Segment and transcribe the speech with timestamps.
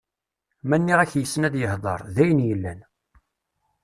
[0.67, 2.79] Ma nniɣ-ak yessen ad yehder, d ayen yellan.